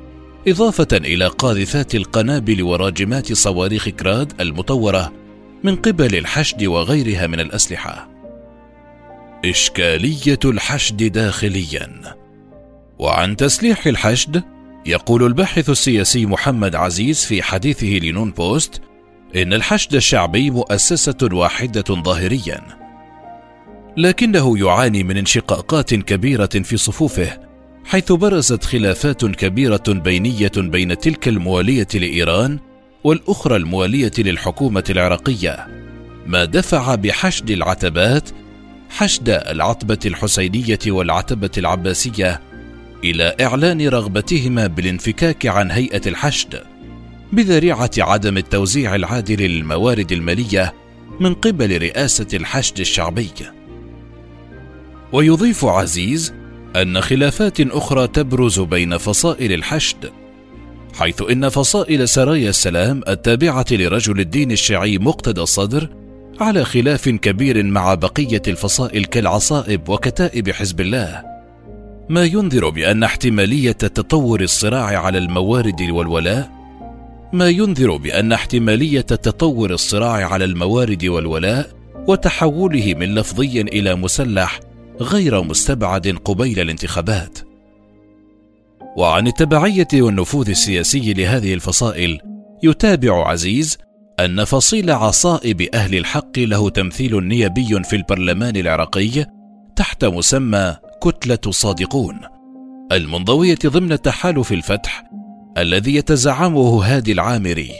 إضافة 0.48 0.88
إلى 0.92 1.26
قاذفات 1.26 1.94
القنابل 1.94 2.62
وراجمات 2.62 3.32
صواريخ 3.32 3.88
كراد 3.88 4.40
المطورة 4.40 5.12
من 5.64 5.76
قبل 5.76 6.16
الحشد 6.16 6.64
وغيرها 6.64 7.26
من 7.26 7.40
الأسلحة. 7.40 8.08
إشكالية 9.44 10.38
الحشد 10.44 11.12
داخليا. 11.12 12.16
وعن 12.98 13.36
تسليح 13.36 13.86
الحشد 13.86 14.42
يقول 14.86 15.26
الباحث 15.26 15.70
السياسي 15.70 16.26
محمد 16.26 16.74
عزيز 16.74 17.24
في 17.24 17.42
حديثه 17.42 17.86
لنون 17.86 18.30
بوست 18.30 18.80
إن 19.36 19.52
الحشد 19.52 19.94
الشعبي 19.94 20.50
مؤسسة 20.50 21.28
واحدة 21.32 21.84
ظاهريا. 21.90 22.60
لكنه 23.96 24.58
يعاني 24.58 25.02
من 25.02 25.16
انشقاقات 25.16 25.94
كبيرة 25.94 26.46
في 26.46 26.76
صفوفه 26.76 27.49
حيث 27.84 28.12
برزت 28.12 28.64
خلافات 28.64 29.24
كبيرة 29.24 29.82
بينية 29.88 30.52
بين 30.56 30.98
تلك 30.98 31.28
الموالية 31.28 31.88
لإيران 31.94 32.58
والأخرى 33.04 33.56
الموالية 33.56 34.12
للحكومة 34.18 34.84
العراقية 34.90 35.66
ما 36.26 36.44
دفع 36.44 36.94
بحشد 36.94 37.50
العتبات 37.50 38.28
حشد 38.90 39.28
العتبة 39.28 39.98
الحسينية 40.06 40.78
والعتبة 40.86 41.50
العباسية 41.58 42.40
إلى 43.04 43.36
إعلان 43.40 43.88
رغبتهما 43.88 44.66
بالانفكاك 44.66 45.46
عن 45.46 45.70
هيئة 45.70 46.02
الحشد 46.06 46.62
بذريعة 47.32 47.90
عدم 47.98 48.36
التوزيع 48.36 48.94
العادل 48.94 49.42
للموارد 49.42 50.12
المالية 50.12 50.74
من 51.20 51.34
قبل 51.34 51.82
رئاسة 51.82 52.26
الحشد 52.34 52.80
الشعبي. 52.80 53.30
ويضيف 55.12 55.64
عزيز 55.64 56.34
أن 56.76 57.00
خلافات 57.00 57.60
أخرى 57.60 58.06
تبرز 58.06 58.60
بين 58.60 58.98
فصائل 58.98 59.52
الحشد 59.52 60.10
حيث 60.94 61.22
إن 61.30 61.48
فصائل 61.48 62.08
سرايا 62.08 62.50
السلام 62.50 63.02
التابعة 63.08 63.64
لرجل 63.70 64.20
الدين 64.20 64.52
الشيعي 64.52 64.98
مقتدى 64.98 65.40
الصدر 65.40 65.88
على 66.40 66.64
خلاف 66.64 67.08
كبير 67.08 67.62
مع 67.62 67.94
بقية 67.94 68.42
الفصائل 68.48 69.04
كالعصائب 69.04 69.88
وكتائب 69.88 70.50
حزب 70.50 70.80
الله. 70.80 71.22
ما 72.08 72.24
ينذر 72.24 72.68
بأن 72.68 73.02
احتمالية 73.02 73.72
تطور 73.72 74.40
الصراع 74.40 75.04
على 75.04 75.18
الموارد 75.18 75.82
والولاء 75.90 76.50
ما 77.32 77.48
ينذر 77.48 77.96
بأن 77.96 78.32
احتمالية 78.32 79.00
تطور 79.00 79.70
الصراع 79.70 80.32
على 80.32 80.44
الموارد 80.44 81.04
والولاء 81.04 81.70
وتحوله 82.08 82.94
من 82.94 83.14
لفظي 83.14 83.60
إلى 83.60 83.94
مسلح 83.94 84.60
غير 85.00 85.42
مستبعد 85.42 86.08
قبيل 86.24 86.60
الانتخابات. 86.60 87.38
وعن 88.96 89.26
التبعية 89.26 89.88
والنفوذ 89.94 90.50
السياسي 90.50 91.12
لهذه 91.12 91.54
الفصائل 91.54 92.20
يتابع 92.62 93.28
عزيز 93.28 93.78
أن 94.20 94.44
فصيل 94.44 94.90
عصائب 94.90 95.62
أهل 95.74 95.94
الحق 95.94 96.38
له 96.38 96.70
تمثيل 96.70 97.24
نيابي 97.24 97.82
في 97.82 97.96
البرلمان 97.96 98.56
العراقي 98.56 99.26
تحت 99.76 100.04
مسمى 100.04 100.76
كتلة 101.02 101.52
صادقون 101.52 102.20
المنضوية 102.92 103.58
ضمن 103.66 104.02
تحالف 104.02 104.52
الفتح 104.52 105.04
الذي 105.58 105.94
يتزعمه 105.94 106.84
هادي 106.84 107.12
العامري 107.12 107.70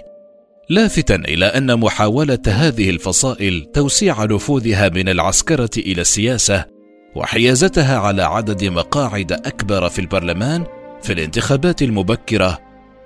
لافتا 0.69 1.15
إلى 1.15 1.47
أن 1.47 1.81
محاولة 1.81 2.39
هذه 2.47 2.91
الفصائل 2.91 3.67
توسيع 3.75 4.25
نفوذها 4.25 4.89
من 4.89 5.09
العسكرة 5.09 5.71
إلى 5.77 6.01
السياسة 6.01 6.65
وحيازتها 7.15 7.99
على 7.99 8.23
عدد 8.23 8.65
مقاعد 8.65 9.33
أكبر 9.33 9.89
في 9.89 9.99
البرلمان 9.99 10.65
في 11.03 11.13
الانتخابات 11.13 11.83
المبكرة 11.83 12.59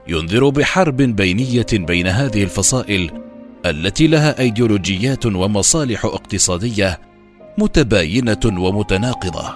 ينذر 0.08 0.49
بحرب 0.49 0.96
بينية 0.96 1.66
بين 1.73 2.06
هذه 2.06 2.42
الفصائل 2.42 3.11
التي 3.66 4.06
لها 4.06 4.40
أيديولوجيات 4.40 5.26
ومصالح 5.26 6.04
اقتصادية 6.04 7.00
متباينة 7.58 8.40
ومتناقضة. 8.44 9.54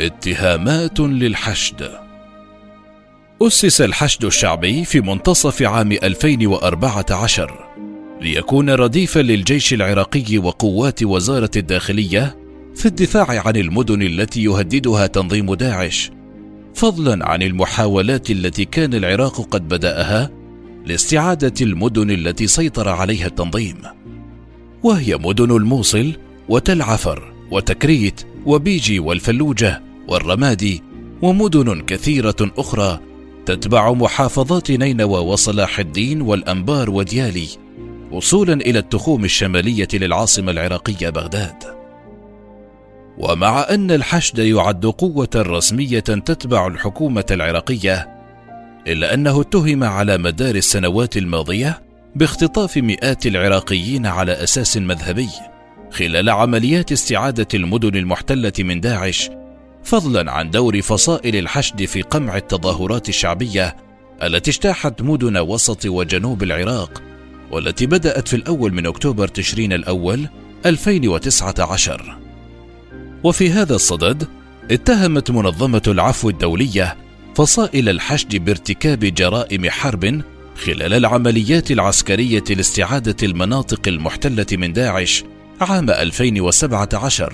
اتهامات 0.00 1.00
للحشد. 1.00 1.90
أسس 3.42 3.80
الحشد 3.80 4.24
الشعبي 4.24 4.84
في 4.84 5.00
منتصف 5.00 5.62
عام 5.62 5.92
2014 5.92 7.66
ليكون 8.20 8.70
رديفا 8.70 9.20
للجيش 9.20 9.74
العراقي 9.74 10.38
وقوات 10.38 11.02
وزارة 11.02 11.50
الداخلية 11.56 12.45
في 12.76 12.86
الدفاع 12.86 13.46
عن 13.46 13.56
المدن 13.56 14.02
التي 14.02 14.42
يهددها 14.44 15.06
تنظيم 15.06 15.54
داعش 15.54 16.10
فضلا 16.74 17.28
عن 17.28 17.42
المحاولات 17.42 18.30
التي 18.30 18.64
كان 18.64 18.94
العراق 18.94 19.40
قد 19.40 19.68
بدأها 19.68 20.30
لاستعادة 20.86 21.54
المدن 21.60 22.10
التي 22.10 22.46
سيطر 22.46 22.88
عليها 22.88 23.26
التنظيم. 23.26 23.76
وهي 24.82 25.16
مدن 25.16 25.56
الموصل 25.56 26.12
وتل 26.48 26.82
عفر 26.82 27.32
وتكريت 27.50 28.20
وبيجي 28.46 28.98
والفلوجة 28.98 29.82
والرمادي 30.08 30.82
ومدن 31.22 31.80
كثيرة 31.80 32.36
أخرى 32.58 33.00
تتبع 33.46 33.92
محافظات 33.92 34.70
نينوى 34.70 35.20
وصلاح 35.20 35.78
الدين 35.78 36.22
والأنبار 36.22 36.90
وديالي 36.90 37.48
وصولا 38.12 38.52
إلى 38.52 38.78
التخوم 38.78 39.24
الشمالية 39.24 39.88
للعاصمة 39.94 40.52
العراقية 40.52 41.10
بغداد. 41.10 41.65
ومع 43.18 43.66
أن 43.70 43.90
الحشد 43.90 44.38
يعد 44.38 44.86
قوة 44.86 45.28
رسمية 45.36 46.00
تتبع 46.00 46.66
الحكومة 46.66 47.24
العراقية 47.30 48.08
إلا 48.86 49.14
أنه 49.14 49.40
اتهم 49.40 49.84
على 49.84 50.18
مدار 50.18 50.54
السنوات 50.54 51.16
الماضية 51.16 51.82
باختطاف 52.14 52.76
مئات 52.76 53.26
العراقيين 53.26 54.06
على 54.06 54.32
أساس 54.32 54.76
مذهبي 54.76 55.28
خلال 55.90 56.30
عمليات 56.30 56.92
استعادة 56.92 57.48
المدن 57.54 57.96
المحتلة 57.96 58.52
من 58.58 58.80
داعش 58.80 59.30
فضلا 59.84 60.32
عن 60.32 60.50
دور 60.50 60.82
فصائل 60.82 61.36
الحشد 61.36 61.84
في 61.84 62.02
قمع 62.02 62.36
التظاهرات 62.36 63.08
الشعبية 63.08 63.76
التي 64.22 64.50
اجتاحت 64.50 65.02
مدن 65.02 65.36
وسط 65.36 65.86
وجنوب 65.86 66.42
العراق 66.42 67.02
والتي 67.50 67.86
بدأت 67.86 68.28
في 68.28 68.36
الأول 68.36 68.72
من 68.72 68.86
أكتوبر 68.86 69.28
تشرين 69.28 69.72
الأول 69.72 70.28
2019 70.66 72.25
وفي 73.24 73.50
هذا 73.50 73.74
الصدد 73.74 74.28
اتهمت 74.70 75.30
منظمة 75.30 75.82
العفو 75.86 76.28
الدولية 76.28 76.96
فصائل 77.34 77.88
الحشد 77.88 78.36
بارتكاب 78.36 78.98
جرائم 78.98 79.70
حرب 79.70 80.22
خلال 80.56 80.92
العمليات 80.92 81.70
العسكرية 81.70 82.44
لاستعادة 82.50 83.16
المناطق 83.22 83.88
المحتلة 83.88 84.46
من 84.52 84.72
داعش 84.72 85.24
عام 85.60 85.90
2017 85.90 87.32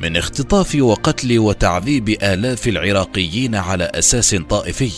من 0.00 0.16
اختطاف 0.16 0.74
وقتل 0.74 1.38
وتعذيب 1.38 2.08
آلاف 2.08 2.68
العراقيين 2.68 3.54
على 3.54 3.84
أساس 3.84 4.34
طائفي 4.34 4.90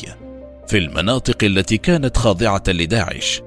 في 0.68 0.78
المناطق 0.78 1.44
التي 1.44 1.76
كانت 1.76 2.16
خاضعة 2.16 2.62
لداعش 2.68 3.42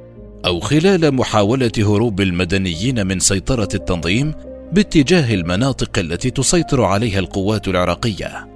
أو 0.45 0.59
خلال 0.59 1.15
محاولة 1.15 1.71
هروب 1.77 2.21
المدنيين 2.21 3.07
من 3.07 3.19
سيطرة 3.19 3.69
التنظيم 3.73 4.33
باتجاه 4.71 5.33
المناطق 5.33 5.99
التي 5.99 6.29
تسيطر 6.29 6.83
عليها 6.83 7.19
القوات 7.19 7.67
العراقية. 7.67 8.47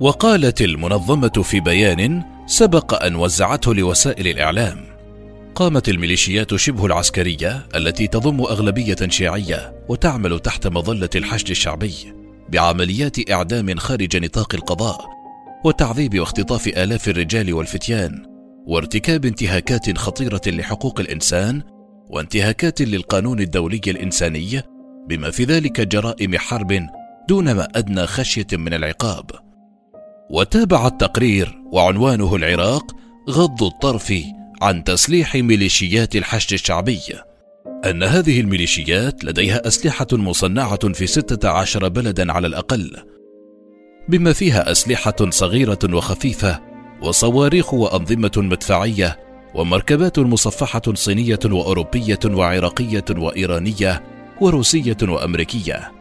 وقالت 0.00 0.60
المنظمة 0.60 1.42
في 1.42 1.60
بيان 1.60 2.22
سبق 2.46 3.04
أن 3.04 3.14
وزعته 3.14 3.74
لوسائل 3.74 4.28
الإعلام. 4.28 4.96
قامت 5.54 5.88
الميليشيات 5.88 6.54
شبه 6.54 6.86
العسكرية 6.86 7.66
التي 7.74 8.06
تضم 8.06 8.40
أغلبية 8.40 8.96
شيعية 9.08 9.74
وتعمل 9.88 10.40
تحت 10.40 10.66
مظلة 10.66 11.10
الحشد 11.16 11.50
الشعبي 11.50 11.94
بعمليات 12.48 13.30
إعدام 13.30 13.76
خارج 13.76 14.16
نطاق 14.16 14.54
القضاء 14.54 15.00
وتعذيب 15.64 16.20
واختطاف 16.20 16.68
آلاف 16.68 17.08
الرجال 17.08 17.54
والفتيان 17.54 18.22
وارتكاب 18.66 19.24
انتهاكات 19.24 19.98
خطيرة 19.98 20.40
لحقوق 20.46 21.00
الإنسان 21.00 21.62
وانتهاكات 22.10 22.82
للقانون 22.82 23.40
الدولي 23.40 23.80
الإنساني 23.86 24.62
بما 25.08 25.30
في 25.30 25.44
ذلك 25.44 25.80
جرائم 25.80 26.38
حرب 26.38 26.86
دون 27.28 27.52
ما 27.52 27.68
أدنى 27.74 28.06
خشية 28.06 28.46
من 28.52 28.74
العقاب. 28.74 29.30
وتابع 30.30 30.86
التقرير 30.86 31.62
وعنوانه 31.72 32.36
العراق 32.36 32.96
غض 33.30 33.62
الطرف 33.62 34.14
عن 34.62 34.84
تسليح 34.84 35.34
ميليشيات 35.34 36.16
الحشد 36.16 36.52
الشعبي. 36.52 37.00
أن 37.84 38.02
هذه 38.02 38.40
الميليشيات 38.40 39.24
لديها 39.24 39.66
أسلحة 39.66 40.06
مصنعة 40.12 40.92
في 40.92 41.06
ستة 41.06 41.48
عشر 41.48 41.88
بلدا 41.88 42.32
على 42.32 42.46
الأقل. 42.46 42.96
بما 44.08 44.32
فيها 44.32 44.70
أسلحة 44.70 45.30
صغيرة 45.30 45.78
وخفيفة 45.92 46.60
وصواريخ 47.02 47.74
وأنظمة 47.74 48.32
مدفعية 48.36 49.18
ومركبات 49.54 50.18
مصفحة 50.18 50.82
صينية 50.94 51.38
وأوروبية 51.44 52.18
وعراقية 52.24 53.04
وإيرانية 53.10 54.15
وروسية 54.40 54.96
وأمريكية. 55.02 55.92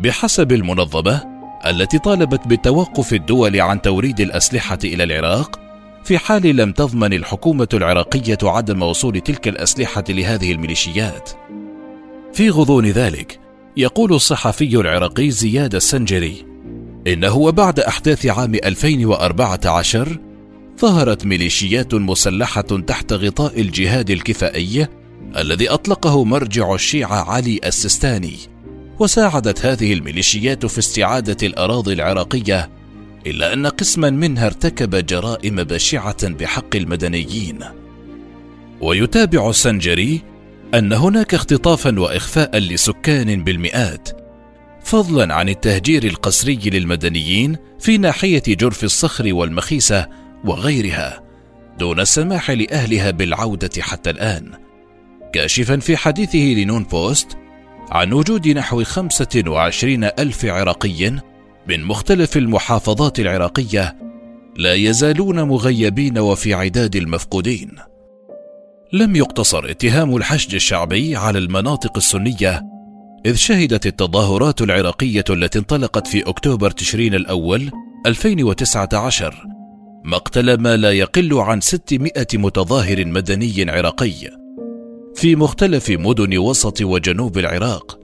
بحسب 0.00 0.52
المنظمة 0.52 1.34
التي 1.66 1.98
طالبت 1.98 2.48
بتوقف 2.48 3.12
الدول 3.12 3.60
عن 3.60 3.82
توريد 3.82 4.20
الأسلحة 4.20 4.78
إلى 4.84 5.04
العراق 5.04 5.60
في 6.04 6.18
حال 6.18 6.56
لم 6.56 6.72
تضمن 6.72 7.12
الحكومة 7.12 7.68
العراقية 7.74 8.38
عدم 8.42 8.82
وصول 8.82 9.20
تلك 9.20 9.48
الأسلحة 9.48 10.04
لهذه 10.08 10.52
الميليشيات. 10.52 11.30
في 12.32 12.50
غضون 12.50 12.86
ذلك 12.86 13.40
يقول 13.76 14.12
الصحفي 14.12 14.80
العراقي 14.80 15.30
زياد 15.30 15.74
السنجري 15.74 16.46
إنه 17.06 17.36
وبعد 17.36 17.80
أحداث 17.80 18.26
عام 18.26 18.54
2014 18.54 20.18
ظهرت 20.80 21.26
ميليشيات 21.26 21.94
مسلحة 21.94 22.60
تحت 22.60 23.12
غطاء 23.12 23.60
الجهاد 23.60 24.10
الكفائي 24.10 24.86
الذي 25.36 25.68
أطلقه 25.68 26.24
مرجع 26.24 26.74
الشيعة 26.74 27.30
علي 27.30 27.60
السستاني 27.64 28.36
وساعدت 28.98 29.66
هذه 29.66 29.92
الميليشيات 29.92 30.66
في 30.66 30.78
استعادة 30.78 31.46
الأراضي 31.46 31.92
العراقية 31.92 32.70
إلا 33.26 33.52
أن 33.52 33.66
قسما 33.66 34.10
منها 34.10 34.46
ارتكب 34.46 35.06
جرائم 35.06 35.56
بشعة 35.56 36.28
بحق 36.28 36.76
المدنيين. 36.76 37.58
ويتابع 38.80 39.50
السنجري 39.50 40.22
أن 40.74 40.92
هناك 40.92 41.34
اختطافا 41.34 42.00
واخفاء 42.00 42.58
لسكان 42.58 43.44
بالمئات 43.44 44.08
فضلا 44.82 45.34
عن 45.34 45.48
التهجير 45.48 46.04
القسري 46.04 46.60
للمدنيين 46.64 47.56
في 47.80 47.98
ناحية 47.98 48.42
جرف 48.48 48.84
الصخر 48.84 49.34
والمخيسة 49.34 50.06
وغيرها 50.44 51.22
دون 51.78 52.00
السماح 52.00 52.50
لأهلها 52.50 53.10
بالعودة 53.10 53.82
حتى 53.82 54.10
الآن. 54.10 54.63
كاشفا 55.34 55.76
في 55.76 55.96
حديثه 55.96 56.38
لنون 56.38 56.84
بوست 56.84 57.36
عن 57.90 58.12
وجود 58.12 58.48
نحو 58.48 58.84
25 58.84 60.04
ألف 60.04 60.44
عراقي 60.44 61.10
من 61.68 61.84
مختلف 61.84 62.36
المحافظات 62.36 63.20
العراقية 63.20 63.96
لا 64.56 64.74
يزالون 64.74 65.42
مغيبين 65.42 66.18
وفي 66.18 66.54
عداد 66.54 66.96
المفقودين. 66.96 67.70
لم 68.92 69.16
يقتصر 69.16 69.70
اتهام 69.70 70.16
الحشد 70.16 70.54
الشعبي 70.54 71.16
على 71.16 71.38
المناطق 71.38 71.96
السنية، 71.96 72.62
إذ 73.26 73.34
شهدت 73.34 73.86
التظاهرات 73.86 74.62
العراقية 74.62 75.24
التي 75.30 75.58
انطلقت 75.58 76.06
في 76.06 76.22
أكتوبر 76.28 76.70
تشرين 76.70 77.14
الأول 77.14 77.70
2019 78.06 79.46
مقتل 80.04 80.60
ما 80.60 80.76
لا 80.76 80.92
يقل 80.92 81.34
عن 81.34 81.60
600 81.60 82.12
متظاهر 82.34 83.04
مدني 83.04 83.70
عراقي 83.70 84.43
في 85.14 85.36
مختلف 85.36 85.90
مدن 85.90 86.38
وسط 86.38 86.82
وجنوب 86.82 87.38
العراق 87.38 87.98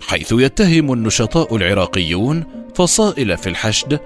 حيث 0.00 0.32
يتهم 0.32 0.92
النشطاء 0.92 1.56
العراقيون 1.56 2.44
فصائل 2.74 3.36
في 3.36 3.48
الحشد 3.48 4.00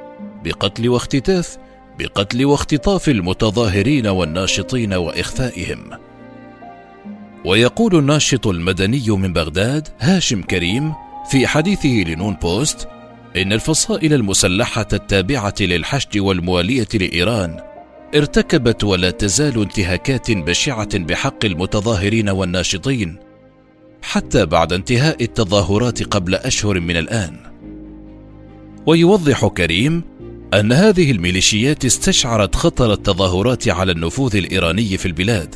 بقتل 0.44 0.88
واختتاف 0.88 1.57
بقتل 1.98 2.44
واختطاف 2.44 3.09
المتظاهرين 3.09 4.07
والناشطين 4.07 4.94
وإخفائهم. 4.94 5.90
ويقول 7.44 7.96
الناشط 7.96 8.46
المدني 8.46 9.11
من 9.11 9.33
بغداد 9.33 9.88
هاشم 9.98 10.42
كريم 10.42 10.92
في 11.31 11.46
حديثه 11.46 11.88
لنون 11.88 12.35
بوست 12.35 12.88
إن 13.37 13.52
الفصائل 13.52 14.14
المسلحة 14.14 14.88
التابعة 14.92 15.54
للحشد 15.61 16.18
والموالية 16.18 16.88
لإيران 16.94 17.67
ارتكبت 18.14 18.85
ولا 18.85 19.11
تزال 19.11 19.62
انتهاكات 19.62 20.31
بشعة 20.31 20.99
بحق 20.99 21.44
المتظاهرين 21.44 22.29
والناشطين 22.29 23.18
حتى 24.03 24.47
بعد 24.47 24.73
انتهاء 24.73 25.25
التظاهرات 25.25 26.03
قبل 26.03 26.35
أشهر 26.35 26.81
من 26.81 26.97
الآن. 26.97 27.37
ويوضح 28.87 29.47
كريم 29.47 30.03
أن 30.55 30.73
هذه 30.73 31.11
الميليشيات 31.11 31.85
استشعرت 31.85 32.55
خطر 32.55 32.92
التظاهرات 32.92 33.68
على 33.68 33.92
النفوذ 33.92 34.37
الإيراني 34.37 34.97
في 34.97 35.07
البلاد 35.07 35.55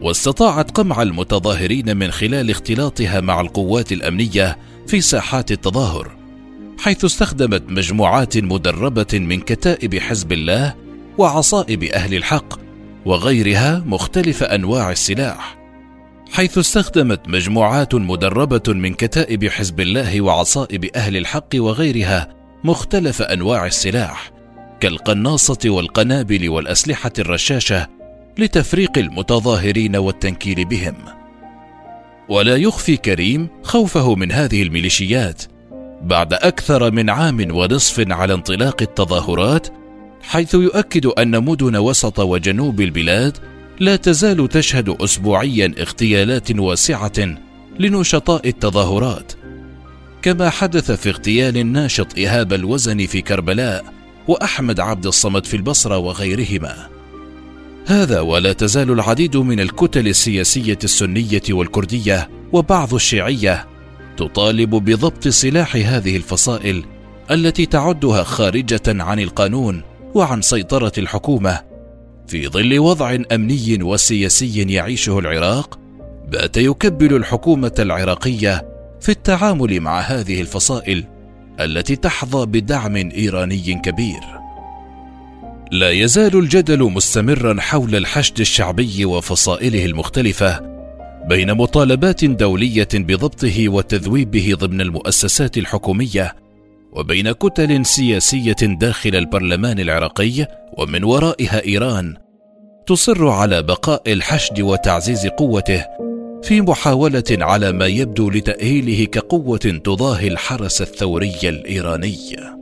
واستطاعت 0.00 0.70
قمع 0.70 1.02
المتظاهرين 1.02 1.96
من 1.96 2.10
خلال 2.10 2.50
اختلاطها 2.50 3.20
مع 3.20 3.40
القوات 3.40 3.92
الأمنية 3.92 4.58
في 4.86 5.00
ساحات 5.00 5.52
التظاهر 5.52 6.16
حيث 6.78 7.04
استخدمت 7.04 7.62
مجموعات 7.68 8.38
مدربة 8.38 9.06
من 9.12 9.40
كتائب 9.40 9.98
حزب 9.98 10.32
الله 10.32 10.74
وعصائب 11.20 11.84
أهل 11.84 12.14
الحق 12.14 12.60
وغيرها 13.06 13.82
مختلف 13.86 14.42
أنواع 14.42 14.90
السلاح 14.90 15.58
حيث 16.32 16.58
استخدمت 16.58 17.28
مجموعات 17.28 17.94
مدربة 17.94 18.62
من 18.68 18.94
كتائب 18.94 19.48
حزب 19.48 19.80
الله 19.80 20.20
وعصائب 20.20 20.84
أهل 20.96 21.16
الحق 21.16 21.48
وغيرها 21.54 22.28
مختلف 22.64 23.22
أنواع 23.22 23.66
السلاح 23.66 24.30
كالقناصة 24.80 25.58
والقنابل 25.64 26.48
والأسلحة 26.48 27.12
الرشاشة 27.18 27.88
لتفريق 28.38 28.98
المتظاهرين 28.98 29.96
والتنكيل 29.96 30.64
بهم. 30.64 30.94
ولا 32.28 32.56
يخفي 32.56 32.96
كريم 32.96 33.48
خوفه 33.62 34.14
من 34.14 34.32
هذه 34.32 34.62
الميليشيات 34.62 35.42
بعد 36.02 36.32
أكثر 36.32 36.90
من 36.90 37.10
عام 37.10 37.56
ونصف 37.56 38.04
على 38.12 38.34
انطلاق 38.34 38.82
التظاهرات 38.82 39.79
حيث 40.22 40.54
يؤكد 40.54 41.06
أن 41.06 41.44
مدن 41.44 41.76
وسط 41.76 42.20
وجنوب 42.20 42.80
البلاد 42.80 43.38
لا 43.80 43.96
تزال 43.96 44.48
تشهد 44.48 44.88
اسبوعيا 44.88 45.74
اغتيالات 45.78 46.50
واسعة 46.50 47.36
لنشطاء 47.78 48.48
التظاهرات. 48.48 49.32
كما 50.22 50.50
حدث 50.50 50.90
في 50.90 51.08
اغتيال 51.08 51.56
الناشط 51.56 52.16
ايهاب 52.16 52.52
الوزني 52.52 53.06
في 53.06 53.20
كربلاء 53.20 53.84
وأحمد 54.28 54.80
عبد 54.80 55.06
الصمد 55.06 55.46
في 55.46 55.56
البصرة 55.56 55.98
وغيرهما. 55.98 56.88
هذا 57.86 58.20
ولا 58.20 58.52
تزال 58.52 58.90
العديد 58.90 59.36
من 59.36 59.60
الكتل 59.60 60.08
السياسية 60.08 60.78
السنية 60.84 61.42
والكردية 61.50 62.30
وبعض 62.52 62.94
الشيعية 62.94 63.66
تطالب 64.16 64.70
بضبط 64.70 65.28
سلاح 65.28 65.76
هذه 65.76 66.16
الفصائل 66.16 66.84
التي 67.30 67.66
تعدها 67.66 68.22
خارجة 68.22 68.82
عن 68.86 69.20
القانون 69.20 69.89
وعن 70.14 70.42
سيطرة 70.42 70.92
الحكومة 70.98 71.60
في 72.28 72.48
ظل 72.48 72.78
وضع 72.78 73.18
أمني 73.32 73.82
وسياسي 73.82 74.72
يعيشه 74.72 75.18
العراق 75.18 75.78
بات 76.28 76.56
يكبل 76.56 77.16
الحكومة 77.16 77.74
العراقية 77.78 78.68
في 79.00 79.08
التعامل 79.08 79.80
مع 79.80 80.00
هذه 80.00 80.40
الفصائل 80.40 81.04
التي 81.60 81.96
تحظى 81.96 82.46
بدعم 82.46 82.96
إيراني 82.96 83.80
كبير. 83.84 84.20
لا 85.72 85.90
يزال 85.90 86.38
الجدل 86.38 86.82
مستمرا 86.82 87.60
حول 87.60 87.96
الحشد 87.96 88.40
الشعبي 88.40 89.04
وفصائله 89.04 89.84
المختلفة 89.84 90.70
بين 91.28 91.54
مطالبات 91.54 92.24
دولية 92.24 92.88
بضبطه 92.94 93.68
وتذويبه 93.68 94.54
ضمن 94.54 94.80
المؤسسات 94.80 95.58
الحكومية 95.58 96.39
وبين 96.92 97.32
كتل 97.32 97.86
سياسية 97.86 98.56
داخل 98.62 99.16
البرلمان 99.16 99.80
العراقي 99.80 100.46
ومن 100.78 101.04
ورائها 101.04 101.64
إيران 101.64 102.16
تصر 102.86 103.28
على 103.28 103.62
بقاء 103.62 104.12
الحشد 104.12 104.60
وتعزيز 104.60 105.26
قوته 105.26 105.86
في 106.42 106.60
محاولة 106.60 107.24
على 107.30 107.72
ما 107.72 107.86
يبدو 107.86 108.30
لتأهيله 108.30 109.04
كقوة 109.04 109.58
تضاهي 109.58 110.28
الحرس 110.28 110.82
الثوري 110.82 111.38
الإيراني. 111.44 112.59